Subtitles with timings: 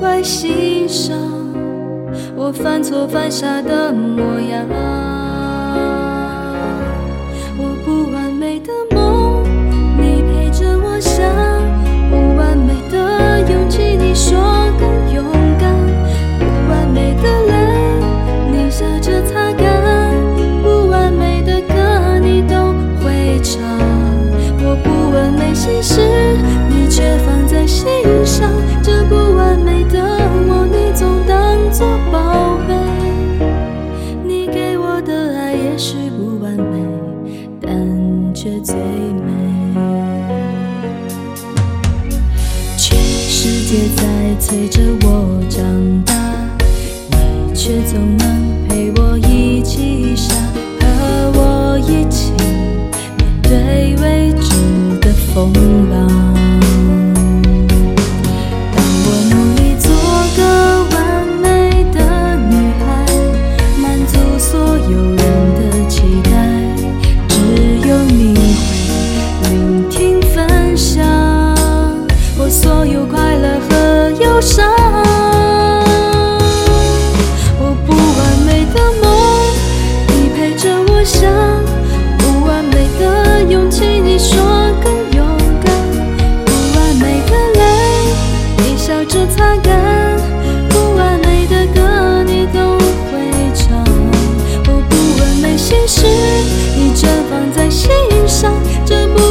[0.00, 1.14] 会欣赏
[2.34, 5.19] 我犯错犯傻的模样。
[43.70, 45.62] 别再催着我长
[46.04, 46.12] 大，
[47.08, 50.34] 你却总能陪我一起傻，
[50.80, 52.32] 和我一起
[53.16, 54.19] 面对未来。
[95.86, 96.06] 是
[96.76, 97.90] 你绽放在心
[98.26, 98.52] 上
[98.84, 99.29] 这不